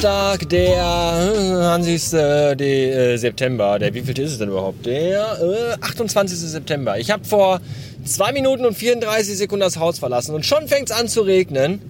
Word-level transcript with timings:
Dienstag, 0.00 0.48
der 0.48 1.30
20. 1.34 2.14
Äh, 2.14 3.16
September. 3.18 3.78
Der 3.78 3.92
wie 3.92 4.00
viel 4.00 4.18
ist 4.18 4.32
es 4.32 4.38
denn 4.38 4.48
überhaupt? 4.48 4.86
Der 4.86 5.38
äh, 5.42 5.74
28. 5.78 6.38
September. 6.38 6.98
Ich 6.98 7.10
habe 7.10 7.22
vor 7.26 7.60
2 8.06 8.32
Minuten 8.32 8.64
und 8.64 8.74
34 8.74 9.36
Sekunden 9.36 9.60
das 9.60 9.76
Haus 9.76 9.98
verlassen 9.98 10.34
und 10.34 10.46
schon 10.46 10.68
fängt 10.68 10.88
es 10.88 10.96
an 10.96 11.06
zu 11.06 11.20
regnen. 11.20 11.82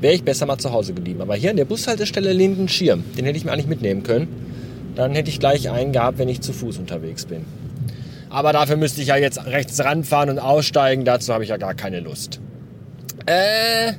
Wäre 0.00 0.12
ich 0.12 0.24
besser 0.24 0.44
mal 0.44 0.58
zu 0.58 0.72
Hause 0.72 0.92
geblieben. 0.92 1.20
Aber 1.20 1.36
hier 1.36 1.50
an 1.50 1.56
der 1.56 1.66
Bushaltestelle 1.66 2.32
Linden 2.32 2.68
Schirm. 2.68 3.04
Den 3.16 3.24
hätte 3.24 3.38
ich 3.38 3.44
mir 3.44 3.52
eigentlich 3.52 3.68
mitnehmen 3.68 4.02
können. 4.02 4.26
Dann 4.96 5.14
hätte 5.14 5.30
ich 5.30 5.38
gleich 5.38 5.70
einen 5.70 5.92
gehabt, 5.92 6.18
wenn 6.18 6.28
ich 6.28 6.40
zu 6.40 6.52
Fuß 6.52 6.78
unterwegs 6.78 7.26
bin. 7.26 7.44
Aber 8.28 8.52
dafür 8.52 8.74
müsste 8.74 9.02
ich 9.02 9.06
ja 9.06 9.16
jetzt 9.16 9.46
rechts 9.46 9.78
ranfahren 9.78 10.30
und 10.30 10.40
aussteigen. 10.40 11.04
Dazu 11.04 11.32
habe 11.32 11.44
ich 11.44 11.50
ja 11.50 11.58
gar 11.58 11.74
keine 11.74 12.00
Lust. 12.00 12.40
Äh, 13.26 13.92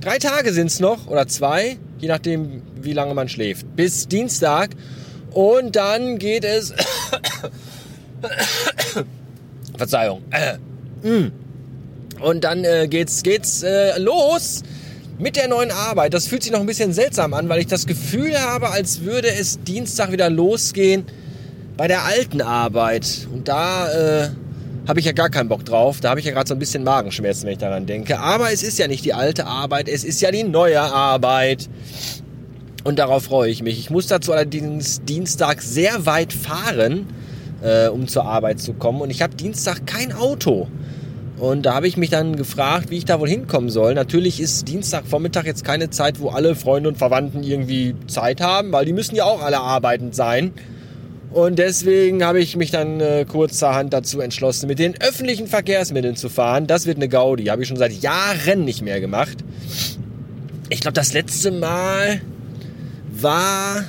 drei 0.00 0.18
Tage 0.18 0.52
sind 0.52 0.68
es 0.68 0.80
noch 0.80 1.06
oder 1.06 1.26
zwei, 1.26 1.78
je 1.98 2.08
nachdem, 2.08 2.62
wie 2.80 2.92
lange 2.92 3.14
man 3.14 3.28
schläft. 3.28 3.76
Bis 3.76 4.08
Dienstag. 4.08 4.70
Und 5.32 5.76
dann 5.76 6.18
geht 6.18 6.44
es. 6.44 6.72
Verzeihung. 9.76 10.22
Mm. 11.00 11.30
Und 12.20 12.42
dann 12.42 12.64
äh, 12.64 12.88
geht's, 12.88 13.22
geht's 13.22 13.62
äh, 13.62 13.96
los 14.00 14.64
mit 15.18 15.36
der 15.36 15.46
neuen 15.46 15.70
Arbeit. 15.70 16.12
Das 16.12 16.26
fühlt 16.26 16.42
sich 16.42 16.50
noch 16.50 16.58
ein 16.58 16.66
bisschen 16.66 16.92
seltsam 16.92 17.34
an, 17.34 17.48
weil 17.48 17.60
ich 17.60 17.68
das 17.68 17.86
Gefühl 17.86 18.36
habe, 18.36 18.70
als 18.70 19.02
würde 19.02 19.28
es 19.28 19.62
Dienstag 19.62 20.10
wieder 20.10 20.28
losgehen 20.28 21.04
bei 21.76 21.86
der 21.86 22.04
alten 22.04 22.40
Arbeit. 22.40 23.28
Und 23.32 23.46
da 23.46 24.24
äh, 24.24 24.30
habe 24.88 25.00
ich 25.00 25.06
ja 25.06 25.12
gar 25.12 25.28
keinen 25.28 25.48
Bock 25.48 25.66
drauf. 25.66 26.00
Da 26.00 26.08
habe 26.08 26.18
ich 26.18 26.26
ja 26.26 26.32
gerade 26.32 26.48
so 26.48 26.54
ein 26.54 26.58
bisschen 26.58 26.82
Magenschmerzen, 26.82 27.44
wenn 27.44 27.52
ich 27.52 27.58
daran 27.58 27.84
denke. 27.84 28.18
Aber 28.18 28.50
es 28.50 28.62
ist 28.62 28.78
ja 28.78 28.88
nicht 28.88 29.04
die 29.04 29.12
alte 29.12 29.46
Arbeit, 29.46 29.86
es 29.86 30.02
ist 30.02 30.22
ja 30.22 30.30
die 30.30 30.44
neue 30.44 30.80
Arbeit. 30.80 31.68
Und 32.84 32.98
darauf 32.98 33.24
freue 33.24 33.50
ich 33.50 33.62
mich. 33.62 33.78
Ich 33.78 33.90
muss 33.90 34.06
dazu 34.06 34.32
allerdings 34.32 35.02
Dienstag 35.04 35.60
sehr 35.60 36.06
weit 36.06 36.32
fahren, 36.32 37.06
äh, 37.62 37.88
um 37.88 38.08
zur 38.08 38.24
Arbeit 38.24 38.60
zu 38.60 38.72
kommen. 38.72 39.02
Und 39.02 39.10
ich 39.10 39.20
habe 39.20 39.34
Dienstag 39.34 39.86
kein 39.86 40.12
Auto. 40.12 40.68
Und 41.38 41.66
da 41.66 41.74
habe 41.74 41.86
ich 41.86 41.98
mich 41.98 42.08
dann 42.08 42.36
gefragt, 42.36 42.90
wie 42.90 42.96
ich 42.96 43.04
da 43.04 43.20
wohl 43.20 43.28
hinkommen 43.28 43.68
soll. 43.68 43.92
Natürlich 43.92 44.40
ist 44.40 44.66
Dienstagvormittag 44.68 45.44
jetzt 45.44 45.64
keine 45.64 45.90
Zeit, 45.90 46.18
wo 46.18 46.30
alle 46.30 46.54
Freunde 46.54 46.88
und 46.88 46.96
Verwandten 46.96 47.42
irgendwie 47.42 47.94
Zeit 48.06 48.40
haben, 48.40 48.72
weil 48.72 48.86
die 48.86 48.94
müssen 48.94 49.14
ja 49.14 49.24
auch 49.24 49.42
alle 49.42 49.60
arbeitend 49.60 50.14
sein. 50.14 50.52
Und 51.30 51.58
deswegen 51.58 52.24
habe 52.24 52.40
ich 52.40 52.56
mich 52.56 52.70
dann 52.70 53.00
äh, 53.00 53.26
kurzerhand 53.28 53.92
dazu 53.92 54.20
entschlossen, 54.20 54.66
mit 54.66 54.78
den 54.78 55.00
öffentlichen 55.00 55.46
Verkehrsmitteln 55.46 56.16
zu 56.16 56.28
fahren. 56.28 56.66
Das 56.66 56.86
wird 56.86 56.96
eine 56.96 57.08
Gaudi. 57.08 57.44
Habe 57.46 57.62
ich 57.62 57.68
schon 57.68 57.76
seit 57.76 57.92
Jahren 57.92 58.64
nicht 58.64 58.82
mehr 58.82 59.00
gemacht. 59.00 59.36
Ich 60.70 60.80
glaube, 60.80 60.94
das 60.94 61.12
letzte 61.12 61.50
Mal 61.50 62.22
war, 63.10 63.84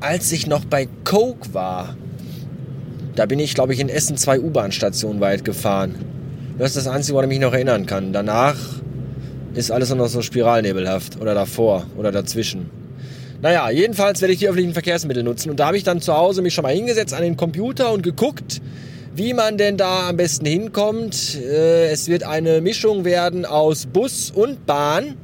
als 0.00 0.30
ich 0.30 0.46
noch 0.46 0.64
bei 0.64 0.88
Coke 1.04 1.54
war. 1.54 1.96
Da 3.14 3.26
bin 3.26 3.38
ich, 3.38 3.54
glaube 3.54 3.74
ich, 3.74 3.80
in 3.80 3.88
Essen 3.88 4.16
zwei 4.16 4.40
U-Bahn-Stationen 4.40 5.20
weit 5.20 5.44
gefahren. 5.44 5.96
Das 6.56 6.70
ist 6.70 6.86
das 6.86 6.86
Einzige, 6.86 7.14
woran 7.14 7.30
ich 7.30 7.36
mich 7.36 7.44
noch 7.44 7.52
erinnern 7.52 7.86
kann. 7.86 8.12
Danach 8.12 8.56
ist 9.54 9.70
alles 9.70 9.92
noch 9.92 10.06
so 10.06 10.22
spiralnebelhaft. 10.22 11.20
Oder 11.20 11.34
davor 11.34 11.86
oder 11.96 12.12
dazwischen. 12.12 12.81
Naja, 13.42 13.70
jedenfalls 13.70 14.20
werde 14.20 14.32
ich 14.32 14.38
die 14.38 14.46
öffentlichen 14.46 14.72
Verkehrsmittel 14.72 15.24
nutzen. 15.24 15.50
Und 15.50 15.58
da 15.58 15.66
habe 15.66 15.76
ich 15.76 15.82
dann 15.82 16.00
zu 16.00 16.16
Hause 16.16 16.42
mich 16.42 16.54
schon 16.54 16.62
mal 16.62 16.72
hingesetzt 16.72 17.12
an 17.12 17.24
den 17.24 17.36
Computer 17.36 17.90
und 17.92 18.04
geguckt, 18.04 18.62
wie 19.16 19.34
man 19.34 19.58
denn 19.58 19.76
da 19.76 20.08
am 20.08 20.16
besten 20.16 20.46
hinkommt. 20.46 21.40
Äh, 21.42 21.90
es 21.90 22.06
wird 22.06 22.22
eine 22.22 22.60
Mischung 22.60 23.04
werden 23.04 23.44
aus 23.44 23.86
Bus 23.86 24.30
und 24.30 24.64
Bahn, 24.64 25.16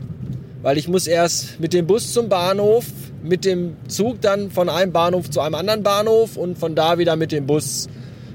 weil 0.62 0.78
ich 0.78 0.88
muss 0.88 1.06
erst 1.06 1.60
mit 1.60 1.72
dem 1.72 1.86
Bus 1.86 2.12
zum 2.12 2.28
Bahnhof, 2.28 2.86
mit 3.22 3.44
dem 3.44 3.76
Zug 3.86 4.20
dann 4.20 4.50
von 4.50 4.68
einem 4.68 4.90
Bahnhof 4.90 5.30
zu 5.30 5.40
einem 5.40 5.54
anderen 5.54 5.84
Bahnhof 5.84 6.36
und 6.36 6.58
von 6.58 6.74
da 6.74 6.98
wieder 6.98 7.14
mit 7.14 7.30
dem 7.30 7.46
Bus 7.46 7.88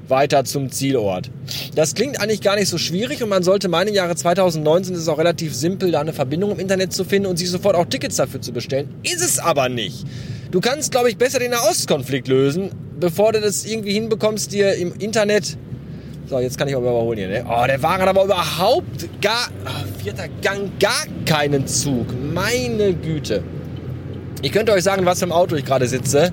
weiter 0.08 0.44
zum 0.46 0.72
Zielort. 0.72 1.30
Das 1.76 1.96
klingt 1.96 2.20
eigentlich 2.20 2.42
gar 2.42 2.56
nicht 2.56 2.70
so 2.70 2.78
schwierig 2.78 3.24
und 3.24 3.30
man 3.30 3.44
sollte 3.44 3.70
meinen, 3.70 3.90
im 3.90 3.96
Jahre 3.96 4.16
2019 4.16 4.96
ist 4.96 5.02
es 5.02 5.08
auch 5.08 5.18
relativ 5.18 5.56
simpel, 5.56 5.92
da 5.92 6.02
eine 6.02 6.14
Verbindung 6.14 6.52
im 6.52 6.60
Internet 6.60 6.94
zu 6.94 7.06
finden 7.06 7.28
und 7.28 7.38
sich 7.38 7.50
sofort 7.50 7.76
auch 7.76 7.86
Tickets 7.86 8.18
dafür 8.18 8.42
zu 8.42 8.52
bestellen. 8.52 8.94
Ist 9.04 9.22
es 9.22 9.40
aber 9.40 9.70
nicht. 9.70 10.06
Du 10.52 10.62
kannst, 10.62 10.92
glaube 10.92 11.10
ich, 11.10 11.18
besser 11.18 11.40
den 11.40 11.52
Nahostkonflikt 11.52 12.28
lösen, 12.28 12.72
bevor 13.00 13.32
du 13.32 13.42
das 13.42 13.66
irgendwie 13.66 13.94
hinbekommst, 13.94 14.52
dir 14.52 14.76
im 14.76 14.94
Internet 15.00 15.58
so, 16.26 16.40
jetzt 16.40 16.58
kann 16.58 16.68
ich 16.68 16.74
mal 16.74 16.80
überholen 16.82 17.18
hier. 17.18 17.28
Ne? 17.28 17.46
Oh, 17.48 17.66
der 17.68 17.84
Wagen 17.84 18.02
hat 18.02 18.10
aber 18.10 18.24
überhaupt 18.24 19.22
gar, 19.22 19.50
oh, 19.66 20.02
vierter 20.02 20.28
Gang, 20.42 20.72
gar 20.80 21.06
keinen 21.26 21.68
Zug. 21.68 22.08
Meine 22.34 22.94
Güte. 22.94 23.44
Ich 24.42 24.52
könnte 24.52 24.72
euch 24.72 24.84
sagen, 24.84 25.06
was 25.06 25.20
für 25.20 25.26
ein 25.26 25.32
Auto 25.32 25.56
ich 25.56 25.66
gerade 25.66 25.88
sitze. 25.88 26.32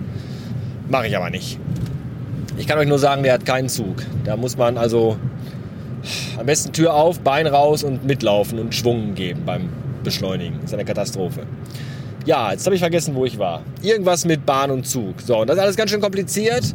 Mache 0.89 1.09
ich 1.09 1.17
aber 1.17 1.31
nicht. 1.31 1.59
Ich 2.61 2.67
kann 2.67 2.79
euch 2.79 2.89
nur 2.89 2.99
sagen, 2.99 3.23
der 3.23 3.33
hat 3.33 3.47
keinen 3.47 3.71
Zug. 3.71 4.05
Da 4.25 4.37
muss 4.37 4.59
man 4.59 4.77
also 4.77 5.17
am 6.39 6.45
besten 6.45 6.75
Tür 6.75 6.93
auf, 6.93 7.21
Bein 7.21 7.47
raus 7.47 7.83
und 7.83 8.05
mitlaufen 8.05 8.59
und 8.59 8.75
Schwung 8.75 9.15
geben 9.15 9.45
beim 9.47 9.71
Beschleunigen. 10.05 10.57
Das 10.61 10.71
ist 10.71 10.75
eine 10.75 10.85
Katastrophe. 10.85 11.47
Ja, 12.27 12.53
jetzt 12.53 12.67
habe 12.67 12.75
ich 12.75 12.83
vergessen, 12.83 13.15
wo 13.15 13.25
ich 13.25 13.39
war. 13.39 13.63
Irgendwas 13.81 14.27
mit 14.27 14.45
Bahn 14.45 14.71
und 14.71 14.87
Zug. 14.87 15.23
So, 15.23 15.39
und 15.39 15.47
das 15.47 15.57
ist 15.57 15.63
alles 15.63 15.77
ganz 15.77 15.91
schön 15.91 16.03
kompliziert. 16.03 16.75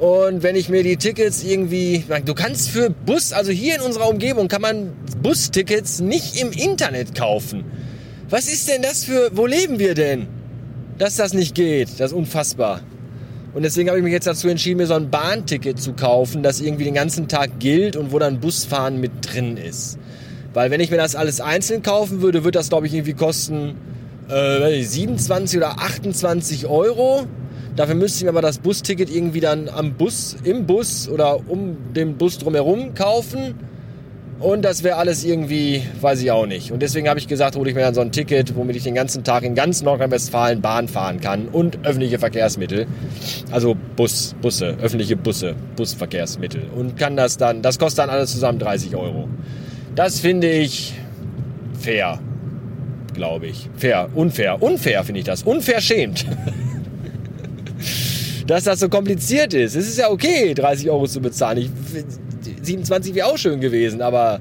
Und 0.00 0.42
wenn 0.42 0.56
ich 0.56 0.68
mir 0.68 0.82
die 0.82 0.96
Tickets 0.96 1.44
irgendwie, 1.44 2.04
du 2.24 2.34
kannst 2.34 2.70
für 2.70 2.90
Bus, 2.90 3.32
also 3.32 3.52
hier 3.52 3.76
in 3.76 3.82
unserer 3.82 4.08
Umgebung 4.08 4.48
kann 4.48 4.60
man 4.60 4.92
Bustickets 5.22 6.00
nicht 6.00 6.40
im 6.42 6.50
Internet 6.50 7.14
kaufen. 7.14 7.64
Was 8.28 8.52
ist 8.52 8.68
denn 8.68 8.82
das 8.82 9.04
für, 9.04 9.30
wo 9.34 9.46
leben 9.46 9.78
wir 9.78 9.94
denn? 9.94 10.26
Dass 10.98 11.14
das 11.14 11.32
nicht 11.32 11.54
geht, 11.54 11.90
das 12.00 12.10
ist 12.10 12.12
unfassbar. 12.12 12.80
Und 13.52 13.62
deswegen 13.62 13.88
habe 13.88 13.98
ich 13.98 14.04
mich 14.04 14.12
jetzt 14.12 14.26
dazu 14.26 14.48
entschieden, 14.48 14.76
mir 14.76 14.86
so 14.86 14.94
ein 14.94 15.10
Bahnticket 15.10 15.80
zu 15.80 15.92
kaufen, 15.92 16.42
das 16.42 16.60
irgendwie 16.60 16.84
den 16.84 16.94
ganzen 16.94 17.26
Tag 17.26 17.58
gilt 17.58 17.96
und 17.96 18.12
wo 18.12 18.18
dann 18.18 18.38
Busfahren 18.38 19.00
mit 19.00 19.10
drin 19.22 19.56
ist. 19.56 19.98
Weil 20.54 20.70
wenn 20.70 20.80
ich 20.80 20.90
mir 20.90 20.96
das 20.96 21.16
alles 21.16 21.40
einzeln 21.40 21.82
kaufen 21.82 22.22
würde, 22.22 22.44
würde 22.44 22.58
das, 22.58 22.68
glaube 22.68 22.86
ich, 22.86 22.94
irgendwie 22.94 23.14
kosten 23.14 23.74
äh, 24.28 24.82
27 24.82 25.58
oder 25.58 25.78
28 25.78 26.66
Euro. 26.66 27.26
Dafür 27.74 27.94
müsste 27.94 28.18
ich 28.18 28.24
mir 28.24 28.30
aber 28.30 28.42
das 28.42 28.58
Busticket 28.58 29.10
irgendwie 29.10 29.40
dann 29.40 29.68
am 29.68 29.94
Bus, 29.94 30.36
im 30.44 30.66
Bus 30.66 31.08
oder 31.08 31.40
um 31.48 31.76
den 31.94 32.16
Bus 32.16 32.38
drumherum 32.38 32.94
kaufen. 32.94 33.54
Und 34.40 34.62
das 34.62 34.82
wäre 34.82 34.96
alles 34.96 35.22
irgendwie, 35.22 35.82
weiß 36.00 36.22
ich 36.22 36.30
auch 36.30 36.46
nicht. 36.46 36.72
Und 36.72 36.80
deswegen 36.80 37.10
habe 37.10 37.18
ich 37.18 37.28
gesagt, 37.28 37.56
hole 37.56 37.68
ich 37.68 37.76
mir 37.76 37.82
dann 37.82 37.94
so 37.94 38.00
ein 38.00 38.10
Ticket, 38.10 38.56
womit 38.56 38.74
ich 38.74 38.84
den 38.84 38.94
ganzen 38.94 39.22
Tag 39.22 39.42
in 39.42 39.54
ganz 39.54 39.82
Nordrhein-Westfalen 39.82 40.62
Bahn 40.62 40.88
fahren 40.88 41.20
kann 41.20 41.48
und 41.48 41.84
öffentliche 41.84 42.18
Verkehrsmittel. 42.18 42.86
Also 43.50 43.76
Bus, 43.96 44.34
Busse, 44.40 44.78
öffentliche 44.80 45.16
Busse, 45.16 45.54
Busverkehrsmittel. 45.76 46.62
Und 46.74 46.96
kann 46.96 47.16
das 47.16 47.36
dann, 47.36 47.60
das 47.60 47.78
kostet 47.78 47.98
dann 47.98 48.08
alles 48.08 48.32
zusammen 48.32 48.58
30 48.58 48.96
Euro. 48.96 49.28
Das 49.94 50.20
finde 50.20 50.50
ich 50.50 50.94
fair, 51.78 52.18
glaube 53.12 53.46
ich. 53.46 53.68
Fair, 53.76 54.08
unfair. 54.14 54.62
Unfair 54.62 55.04
finde 55.04 55.18
ich 55.18 55.26
das. 55.26 55.42
Unfair 55.42 55.82
schämt. 55.82 56.24
Dass 58.46 58.64
das 58.64 58.80
so 58.80 58.88
kompliziert 58.88 59.52
ist. 59.52 59.76
Es 59.76 59.86
ist 59.86 59.98
ja 59.98 60.10
okay, 60.10 60.54
30 60.54 60.88
Euro 60.88 61.06
zu 61.06 61.20
bezahlen. 61.20 61.58
Ich, 61.58 61.70
27 62.62 63.14
wäre 63.14 63.26
auch 63.26 63.38
schön 63.38 63.60
gewesen, 63.60 64.02
aber 64.02 64.40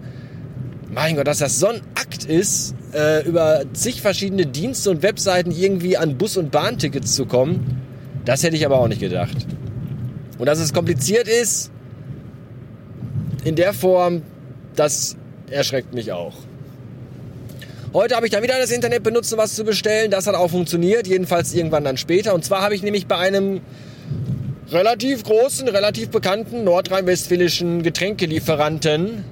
mein 0.92 1.16
Gott, 1.16 1.28
dass 1.28 1.40
das 1.40 1.60
so 1.60 1.68
ein 1.68 1.82
Akt 1.96 2.26
ist, 2.26 2.76
äh, 2.94 3.26
über 3.28 3.64
zig 3.74 4.02
verschiedene 4.02 4.46
Dienste 4.46 4.90
und 4.90 5.04
Webseiten 5.04 5.52
irgendwie 5.52 5.98
an 5.98 6.18
Bus- 6.18 6.38
und 6.38 6.52
Bahntickets 6.52 7.16
zu 7.16 7.26
kommen, 7.26 7.82
das 8.26 8.44
hätte 8.44 8.56
ich 8.56 8.66
aber 8.66 8.80
auch 8.80 8.88
nicht 8.88 9.02
gedacht. 9.02 9.38
Und 10.38 10.46
dass 10.46 10.60
es 10.60 10.74
kompliziert 10.74 11.28
ist, 11.28 11.72
in 13.44 13.56
der 13.56 13.74
Form, 13.74 14.22
das 14.76 15.16
erschreckt 15.50 15.94
mich 15.94 16.12
auch. 16.12 16.34
Heute 17.94 18.16
habe 18.16 18.28
ich 18.28 18.32
dann 18.32 18.44
wieder 18.44 18.60
das 18.60 18.70
Internet 18.70 19.02
benutzt, 19.02 19.34
um 19.34 19.40
was 19.40 19.56
zu 19.56 19.64
bestellen. 19.64 20.12
Das 20.12 20.28
hat 20.28 20.36
auch 20.36 20.50
funktioniert, 20.50 21.08
jedenfalls 21.08 21.54
irgendwann 21.54 21.84
dann 21.84 21.98
später. 21.98 22.36
Und 22.36 22.46
zwar 22.46 22.62
habe 22.62 22.76
ich 22.76 22.84
nämlich 22.84 23.08
bei 23.08 23.18
einem 23.18 23.62
relativ 24.72 25.24
großen, 25.24 25.68
relativ 25.68 26.10
bekannten 26.10 26.64
nordrhein-westfälischen 26.64 27.82
Getränkelieferanten 27.82 29.24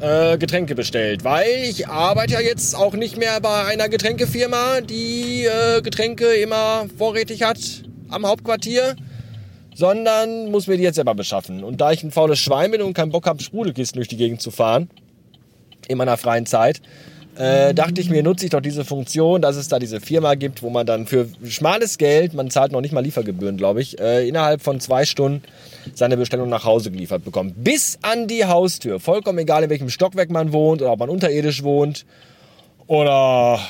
äh, 0.00 0.36
Getränke 0.38 0.74
bestellt. 0.74 1.24
Weil 1.24 1.64
ich 1.68 1.88
arbeite 1.88 2.34
ja 2.34 2.40
jetzt 2.40 2.74
auch 2.74 2.94
nicht 2.94 3.16
mehr 3.16 3.40
bei 3.40 3.64
einer 3.64 3.88
Getränkefirma, 3.88 4.80
die 4.82 5.44
äh, 5.44 5.80
Getränke 5.82 6.26
immer 6.34 6.86
vorrätig 6.96 7.42
hat 7.42 7.58
am 8.10 8.26
Hauptquartier, 8.26 8.96
sondern 9.74 10.50
muss 10.50 10.66
mir 10.66 10.76
die 10.76 10.82
jetzt 10.82 10.96
selber 10.96 11.14
beschaffen. 11.14 11.64
Und 11.64 11.80
da 11.80 11.92
ich 11.92 12.02
ein 12.02 12.10
faules 12.10 12.38
Schwein 12.38 12.70
bin 12.70 12.82
und 12.82 12.94
keinen 12.94 13.12
Bock 13.12 13.26
habe, 13.26 13.42
Sprudelkisten 13.42 13.98
durch 13.98 14.08
die 14.08 14.16
Gegend 14.16 14.40
zu 14.40 14.50
fahren, 14.50 14.90
in 15.88 15.98
meiner 15.98 16.16
freien 16.16 16.46
Zeit, 16.46 16.82
äh, 17.38 17.72
dachte 17.72 18.00
ich 18.00 18.10
mir, 18.10 18.22
nutze 18.22 18.44
ich 18.44 18.50
doch 18.50 18.60
diese 18.60 18.84
Funktion, 18.84 19.40
dass 19.40 19.56
es 19.56 19.68
da 19.68 19.78
diese 19.78 20.00
Firma 20.00 20.34
gibt, 20.34 20.62
wo 20.62 20.70
man 20.70 20.86
dann 20.86 21.06
für 21.06 21.28
schmales 21.46 21.96
Geld, 21.96 22.34
man 22.34 22.50
zahlt 22.50 22.72
noch 22.72 22.80
nicht 22.80 22.92
mal 22.92 23.02
Liefergebühren, 23.02 23.56
glaube 23.56 23.80
ich, 23.80 24.00
äh, 24.00 24.28
innerhalb 24.28 24.60
von 24.60 24.80
zwei 24.80 25.04
Stunden 25.04 25.42
seine 25.94 26.16
Bestellung 26.16 26.48
nach 26.48 26.64
Hause 26.64 26.90
geliefert 26.90 27.24
bekommt. 27.24 27.62
Bis 27.62 27.98
an 28.02 28.26
die 28.26 28.44
Haustür. 28.44 29.00
Vollkommen 29.00 29.38
egal, 29.38 29.62
in 29.62 29.70
welchem 29.70 29.88
Stockwerk 29.88 30.30
man 30.30 30.52
wohnt 30.52 30.82
oder 30.82 30.92
ob 30.92 30.98
man 30.98 31.08
unterirdisch 31.08 31.62
wohnt 31.62 32.04
oder 32.86 33.60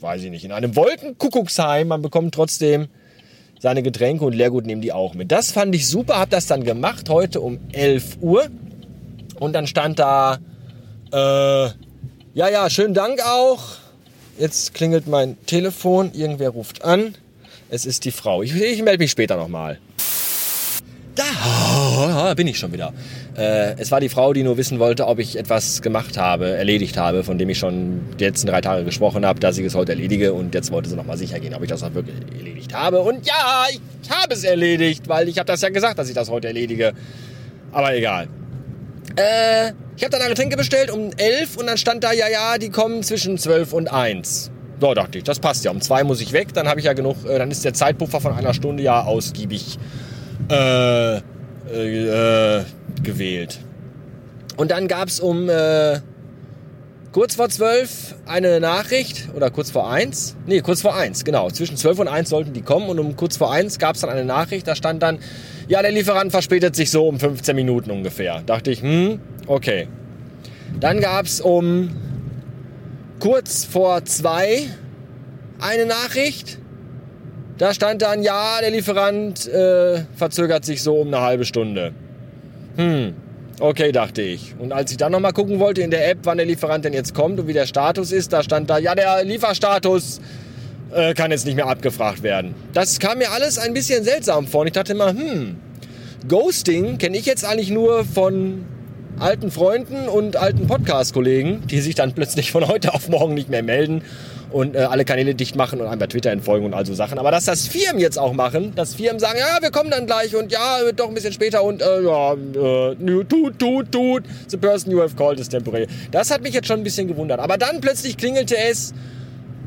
weiß 0.00 0.22
ich 0.22 0.30
nicht, 0.30 0.44
in 0.44 0.52
einem 0.52 0.76
Wolkenkuckucksheim. 0.76 1.88
Man 1.88 2.02
bekommt 2.02 2.34
trotzdem 2.34 2.88
seine 3.58 3.82
Getränke 3.82 4.24
und 4.24 4.34
Leergut 4.34 4.66
nehmen 4.66 4.82
die 4.82 4.92
auch 4.92 5.14
mit. 5.14 5.32
Das 5.32 5.52
fand 5.52 5.74
ich 5.74 5.88
super, 5.88 6.18
habe 6.18 6.30
das 6.30 6.46
dann 6.46 6.64
gemacht 6.64 7.08
heute 7.08 7.40
um 7.40 7.58
11 7.72 8.18
Uhr. 8.20 8.46
Und 9.38 9.54
dann 9.54 9.66
stand 9.66 9.98
da, 9.98 10.38
äh, 11.12 11.70
ja, 12.40 12.48
ja, 12.48 12.70
schönen 12.70 12.94
Dank 12.94 13.20
auch. 13.20 13.60
Jetzt 14.38 14.72
klingelt 14.72 15.06
mein 15.06 15.36
Telefon, 15.44 16.10
irgendwer 16.14 16.48
ruft 16.48 16.82
an. 16.82 17.14
Es 17.68 17.84
ist 17.84 18.06
die 18.06 18.12
Frau. 18.12 18.42
Ich, 18.42 18.54
ich 18.58 18.82
melde 18.82 19.02
mich 19.04 19.10
später 19.10 19.36
nochmal. 19.36 19.78
Da 21.14 22.32
bin 22.32 22.46
ich 22.46 22.58
schon 22.58 22.72
wieder. 22.72 22.94
Äh, 23.36 23.74
es 23.76 23.90
war 23.90 24.00
die 24.00 24.08
Frau, 24.08 24.32
die 24.32 24.42
nur 24.42 24.56
wissen 24.56 24.78
wollte, 24.78 25.06
ob 25.06 25.18
ich 25.18 25.36
etwas 25.36 25.82
gemacht 25.82 26.16
habe, 26.16 26.48
erledigt 26.48 26.96
habe, 26.96 27.24
von 27.24 27.36
dem 27.36 27.50
ich 27.50 27.58
schon 27.58 28.00
die 28.18 28.24
letzten 28.24 28.46
drei 28.46 28.62
Tage 28.62 28.86
gesprochen 28.86 29.26
habe, 29.26 29.38
dass 29.38 29.58
ich 29.58 29.66
es 29.66 29.74
heute 29.74 29.92
erledige. 29.92 30.32
Und 30.32 30.54
jetzt 30.54 30.72
wollte 30.72 30.88
sie 30.88 30.96
nochmal 30.96 31.18
sicher 31.18 31.40
gehen, 31.40 31.52
ob 31.52 31.62
ich 31.62 31.68
das 31.68 31.82
auch 31.82 31.92
wirklich 31.92 32.16
erledigt 32.38 32.72
habe. 32.72 33.00
Und 33.00 33.26
ja, 33.26 33.66
ich 33.70 34.10
habe 34.10 34.32
es 34.32 34.44
erledigt, 34.44 35.10
weil 35.10 35.28
ich 35.28 35.36
habe 35.38 35.46
das 35.46 35.60
ja 35.60 35.68
gesagt, 35.68 35.98
dass 35.98 36.08
ich 36.08 36.14
das 36.14 36.30
heute 36.30 36.46
erledige. 36.46 36.94
Aber 37.70 37.94
egal. 37.94 38.28
Äh, 39.16 39.72
ich 40.00 40.04
habe 40.04 40.12
dann 40.12 40.22
eine 40.22 40.30
Getränke 40.30 40.56
bestellt 40.56 40.90
um 40.90 41.10
11 41.14 41.58
und 41.58 41.66
dann 41.66 41.76
stand 41.76 42.02
da, 42.02 42.12
ja, 42.12 42.26
ja, 42.26 42.56
die 42.56 42.70
kommen 42.70 43.02
zwischen 43.02 43.36
12 43.36 43.74
und 43.74 43.92
1. 43.92 44.50
So 44.80 44.94
dachte 44.94 45.18
ich, 45.18 45.24
das 45.24 45.40
passt 45.40 45.62
ja. 45.62 45.70
Um 45.70 45.82
2 45.82 46.04
muss 46.04 46.22
ich 46.22 46.32
weg, 46.32 46.54
dann 46.54 46.68
habe 46.68 46.80
ich 46.80 46.86
ja 46.86 46.94
genug, 46.94 47.26
äh, 47.26 47.38
dann 47.38 47.50
ist 47.50 47.66
der 47.66 47.74
Zeitpuffer 47.74 48.18
von 48.18 48.32
einer 48.32 48.54
Stunde 48.54 48.82
ja 48.82 49.02
ausgiebig 49.02 49.78
äh, 50.50 51.18
äh, 51.18 51.20
äh 51.74 52.64
gewählt. 53.02 53.60
Und 54.56 54.70
dann 54.70 54.88
gab 54.88 55.08
es 55.08 55.20
um 55.20 55.50
äh, 55.50 56.00
kurz 57.12 57.34
vor 57.34 57.48
12 57.48 58.14
eine 58.26 58.60
Nachricht, 58.60 59.28
oder 59.34 59.50
kurz 59.50 59.70
vor 59.70 59.90
1, 59.90 60.36
nee, 60.46 60.60
kurz 60.60 60.82
vor 60.82 60.96
1, 60.96 61.24
genau. 61.24 61.50
Zwischen 61.50 61.76
12 61.76 62.00
und 62.00 62.08
1 62.08 62.28
sollten 62.28 62.52
die 62.52 62.62
kommen 62.62 62.88
und 62.88 62.98
um 62.98 63.16
kurz 63.16 63.36
vor 63.36 63.52
1 63.52 63.78
gab 63.78 63.96
es 63.96 64.02
dann 64.02 64.10
eine 64.10 64.24
Nachricht, 64.24 64.66
da 64.68 64.74
stand 64.74 65.02
dann, 65.02 65.18
ja, 65.68 65.82
der 65.82 65.92
Lieferant 65.92 66.30
verspätet 66.30 66.76
sich 66.76 66.90
so 66.90 67.06
um 67.08 67.18
15 67.18 67.54
Minuten 67.56 67.90
ungefähr. 67.90 68.42
Dachte 68.46 68.70
ich, 68.70 68.82
hm, 68.82 69.20
okay. 69.46 69.88
Dann 70.78 71.00
gab 71.00 71.26
es 71.26 71.40
um 71.40 71.90
kurz 73.18 73.64
vor 73.64 74.04
2 74.04 74.68
eine 75.60 75.86
Nachricht, 75.86 76.58
da 77.58 77.74
stand 77.74 78.02
dann, 78.02 78.22
ja, 78.22 78.58
der 78.60 78.70
Lieferant 78.70 79.46
äh, 79.46 80.04
verzögert 80.14 80.64
sich 80.64 80.82
so 80.82 80.96
um 80.96 81.08
eine 81.08 81.20
halbe 81.20 81.44
Stunde. 81.44 81.92
Hm, 82.76 83.14
okay, 83.60 83.92
dachte 83.92 84.22
ich. 84.22 84.54
Und 84.58 84.72
als 84.72 84.90
ich 84.90 84.96
dann 84.96 85.12
nochmal 85.12 85.32
gucken 85.32 85.58
wollte 85.58 85.82
in 85.82 85.90
der 85.90 86.08
App, 86.10 86.18
wann 86.24 86.38
der 86.38 86.46
Lieferant 86.46 86.84
denn 86.84 86.92
jetzt 86.92 87.14
kommt 87.14 87.38
und 87.38 87.46
wie 87.46 87.52
der 87.52 87.66
Status 87.66 88.12
ist, 88.12 88.32
da 88.32 88.42
stand 88.42 88.68
da, 88.68 88.78
ja, 88.78 88.94
der 88.94 89.24
Lieferstatus 89.24 90.20
äh, 90.92 91.14
kann 91.14 91.30
jetzt 91.30 91.46
nicht 91.46 91.54
mehr 91.54 91.66
abgefragt 91.66 92.22
werden. 92.22 92.54
Das 92.72 92.98
kam 92.98 93.18
mir 93.18 93.30
alles 93.30 93.58
ein 93.58 93.74
bisschen 93.74 94.04
seltsam 94.04 94.46
vor. 94.46 94.62
Und 94.62 94.68
ich 94.68 94.72
dachte 94.72 94.92
immer, 94.92 95.10
hm, 95.10 95.56
Ghosting 96.28 96.98
kenne 96.98 97.16
ich 97.16 97.26
jetzt 97.26 97.44
eigentlich 97.44 97.70
nur 97.70 98.04
von 98.04 98.64
alten 99.20 99.50
Freunden 99.50 100.08
und 100.08 100.36
alten 100.36 100.66
Podcast-Kollegen, 100.66 101.66
die 101.66 101.80
sich 101.80 101.94
dann 101.94 102.12
plötzlich 102.12 102.50
von 102.50 102.66
heute 102.66 102.94
auf 102.94 103.08
morgen 103.08 103.34
nicht 103.34 103.50
mehr 103.50 103.62
melden 103.62 104.02
und 104.50 104.74
äh, 104.74 104.80
alle 104.80 105.04
Kanäle 105.04 105.34
dicht 105.34 105.56
machen 105.56 105.80
und 105.80 105.86
einem 105.86 105.98
bei 105.98 106.06
Twitter 106.06 106.30
entfolgen 106.30 106.66
und 106.66 106.74
all 106.74 106.86
so 106.86 106.94
Sachen. 106.94 107.18
Aber 107.18 107.30
dass 107.30 107.44
das 107.44 107.68
Firmen 107.68 108.00
jetzt 108.00 108.18
auch 108.18 108.32
machen, 108.32 108.74
dass 108.74 108.94
Firmen 108.94 109.20
sagen, 109.20 109.38
ja, 109.38 109.60
wir 109.60 109.70
kommen 109.70 109.90
dann 109.90 110.06
gleich 110.06 110.34
und 110.34 110.50
ja, 110.50 110.78
doch 110.96 111.08
ein 111.08 111.14
bisschen 111.14 111.32
später 111.32 111.62
und 111.62 111.82
äh, 111.82 112.02
ja, 112.02 112.32
äh, 112.32 113.24
tut, 113.24 113.58
tut, 113.58 113.92
tut, 113.92 114.22
the 114.48 114.56
person 114.56 114.90
you 114.90 115.00
have 115.00 115.14
called 115.14 115.38
is 115.38 115.48
temporary. 115.48 115.86
Das 116.10 116.30
hat 116.30 116.42
mich 116.42 116.54
jetzt 116.54 116.66
schon 116.66 116.80
ein 116.80 116.84
bisschen 116.84 117.06
gewundert. 117.06 117.40
Aber 117.40 117.58
dann 117.58 117.80
plötzlich 117.80 118.16
klingelte 118.16 118.56
es 118.56 118.94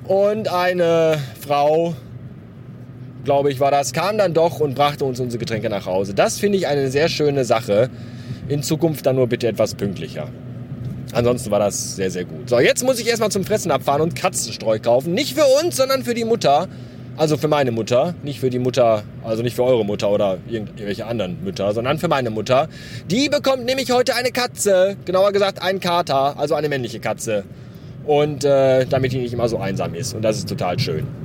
und 0.05 0.47
eine 0.47 1.17
Frau, 1.39 1.93
glaube 3.23 3.51
ich, 3.51 3.59
war 3.59 3.71
das, 3.71 3.93
kam 3.93 4.17
dann 4.17 4.33
doch 4.33 4.59
und 4.59 4.75
brachte 4.75 5.05
uns 5.05 5.19
unsere 5.19 5.39
Getränke 5.39 5.69
nach 5.69 5.85
Hause. 5.85 6.13
Das 6.13 6.39
finde 6.39 6.57
ich 6.57 6.67
eine 6.67 6.89
sehr 6.89 7.09
schöne 7.09 7.45
Sache. 7.45 7.89
In 8.49 8.63
Zukunft 8.63 9.05
dann 9.05 9.15
nur 9.15 9.27
bitte 9.27 9.47
etwas 9.47 9.75
pünktlicher. 9.75 10.27
Ansonsten 11.13 11.51
war 11.51 11.59
das 11.59 11.95
sehr, 11.95 12.09
sehr 12.09 12.25
gut. 12.25 12.49
So, 12.49 12.59
jetzt 12.59 12.83
muss 12.83 12.99
ich 12.99 13.07
erstmal 13.07 13.31
zum 13.31 13.43
Fressen 13.43 13.71
abfahren 13.71 14.01
und 14.01 14.15
Katzenstreu 14.15 14.79
kaufen. 14.79 15.13
Nicht 15.13 15.37
für 15.37 15.45
uns, 15.63 15.77
sondern 15.77 16.03
für 16.03 16.13
die 16.13 16.25
Mutter. 16.25 16.67
Also 17.15 17.37
für 17.37 17.47
meine 17.47 17.71
Mutter. 17.71 18.15
Nicht 18.23 18.39
für 18.39 18.49
die 18.49 18.57
Mutter, 18.57 19.03
also 19.23 19.43
nicht 19.43 19.55
für 19.55 19.63
eure 19.63 19.85
Mutter 19.85 20.09
oder 20.09 20.39
irgendwelche 20.47 21.05
anderen 21.05 21.43
Mütter, 21.43 21.71
sondern 21.73 21.99
für 21.99 22.07
meine 22.07 22.31
Mutter. 22.31 22.67
Die 23.11 23.29
bekommt 23.29 23.65
nämlich 23.65 23.91
heute 23.91 24.15
eine 24.15 24.31
Katze. 24.31 24.97
Genauer 25.05 25.31
gesagt 25.31 25.61
einen 25.61 25.79
Kater, 25.79 26.37
also 26.39 26.55
eine 26.55 26.67
männliche 26.67 26.99
Katze. 26.99 27.43
Und 28.05 28.43
äh, 28.43 28.85
damit 28.87 29.11
die 29.11 29.19
nicht 29.19 29.33
immer 29.33 29.47
so 29.47 29.59
einsam 29.59 29.93
ist. 29.93 30.15
Und 30.15 30.23
das 30.23 30.37
ist 30.37 30.49
total 30.49 30.79
schön. 30.79 31.22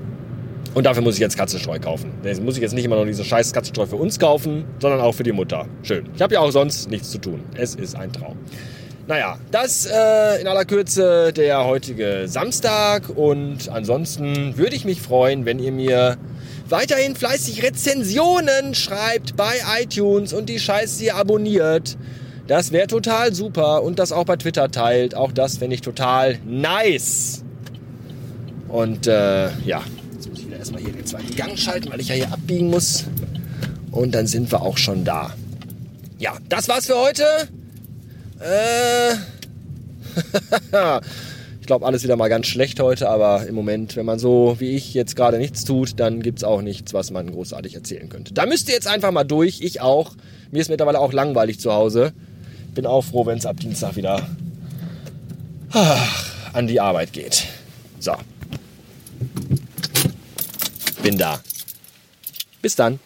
Und 0.75 0.85
dafür 0.85 1.03
muss 1.03 1.15
ich 1.15 1.21
jetzt 1.21 1.37
Katzenstreu 1.37 1.79
kaufen. 1.79 2.13
Jetzt 2.23 2.43
muss 2.43 2.57
ich 2.57 2.63
jetzt 2.63 2.75
nicht 2.75 2.85
immer 2.85 2.97
noch 2.97 3.07
diese 3.07 3.25
scheiß 3.25 3.53
Katzenstreu 3.53 3.87
für 3.87 3.97
uns 3.97 4.19
kaufen, 4.19 4.65
sondern 4.79 5.01
auch 5.01 5.15
für 5.15 5.23
die 5.23 5.33
Mutter. 5.33 5.67
Schön. 5.83 6.09
Ich 6.15 6.23
habe 6.23 6.35
ja 6.35 6.41
auch 6.41 6.51
sonst 6.51 6.91
nichts 6.91 7.11
zu 7.11 7.19
tun. 7.19 7.43
Es 7.55 7.75
ist 7.75 7.97
ein 7.97 8.13
Traum. 8.13 8.37
Naja, 9.09 9.39
das 9.51 9.87
äh, 9.87 10.41
in 10.41 10.47
aller 10.47 10.67
Kürze 10.67 11.33
der 11.33 11.65
heutige 11.65 12.25
Samstag 12.27 13.09
und 13.09 13.71
ansonsten 13.71 14.59
würde 14.59 14.77
ich 14.77 14.85
mich 14.85 15.01
freuen, 15.01 15.47
wenn 15.47 15.59
ihr 15.59 15.73
mir 15.73 16.19
weiterhin 16.69 17.17
fleißig 17.17 17.63
Rezensionen 17.63 18.75
schreibt 18.75 19.35
bei 19.35 19.55
iTunes 19.81 20.35
und 20.35 20.51
die 20.51 20.59
Scheiße 20.59 21.03
hier 21.03 21.17
abonniert. 21.17 21.97
Das 22.49 22.71
wäre 22.71 22.87
total 22.87 23.35
super 23.35 23.83
und 23.83 23.99
das 23.99 24.13
auch 24.13 24.25
bei 24.25 24.37
Twitter 24.37 24.71
teilt. 24.71 25.15
Auch 25.15 25.33
das 25.33 25.57
finde 25.57 25.77
ich 25.77 25.81
total 25.81 26.39
nice. 26.47 27.45
Und 28.69 29.07
äh, 29.07 29.49
ja, 29.65 29.83
muss 30.29 30.41
ich 30.41 30.47
wieder 30.47 30.59
erstmal 30.59 30.81
hier 30.81 30.93
den 30.93 31.07
zweiten 31.07 31.35
Gang 31.35 31.59
schalten, 31.59 31.91
weil 31.91 32.01
ich 32.01 32.09
ja 32.09 32.15
hier 32.15 32.33
abbiegen 32.33 32.71
muss. 32.71 33.05
Und 33.91 34.15
dann 34.15 34.27
sind 34.27 34.51
wir 34.53 34.63
auch 34.63 34.77
schon 34.77 35.05
da. 35.05 35.35
Ja, 36.19 36.37
das 36.49 36.69
war's 36.69 36.87
für 36.87 36.97
heute. 36.97 37.25
Äh. 38.41 39.15
ich 41.61 41.67
glaube, 41.67 41.87
alles 41.87 42.03
wieder 42.03 42.17
mal 42.17 42.29
ganz 42.29 42.47
schlecht 42.47 42.81
heute, 42.81 43.09
aber 43.09 43.47
im 43.47 43.55
Moment, 43.55 43.97
wenn 43.97 44.07
man 44.07 44.19
so 44.19 44.57
wie 44.59 44.71
ich 44.71 44.95
jetzt 44.95 45.17
gerade 45.17 45.39
nichts 45.39 45.65
tut, 45.65 45.99
dann 45.99 46.23
gibt 46.23 46.39
es 46.41 46.45
auch 46.45 46.61
nichts, 46.61 46.93
was 46.93 47.11
man 47.11 47.31
großartig 47.31 47.75
erzählen 47.75 48.09
könnte. 48.09 48.35
Da 48.35 48.47
müsst 48.47 48.69
ihr 48.69 48.75
jetzt 48.75 48.89
einfach 48.89 49.11
mal 49.13 49.25
durch. 49.25 49.61
Ich 49.61 49.81
auch. 49.81 50.13
Mir 50.51 50.61
ist 50.61 50.71
mittlerweile 50.71 51.01
auch 51.01 51.13
langweilig 51.13 51.61
zu 51.61 51.73
Hause. 51.73 52.13
Bin 52.75 52.87
auch 52.87 53.03
froh, 53.03 53.27
wenn 53.27 53.39
es 53.39 53.47
ab 53.47 53.59
Dienstag 53.61 53.97
wieder 53.97 54.29
ach, 55.71 56.33
an 56.53 56.67
die 56.67 56.81
Arbeit 56.81 57.13
geht. 57.13 57.45
So. 57.99 58.13
Bin 61.09 61.17
da. 61.17 61.41
Bis 62.61 62.77
dann. 62.77 63.01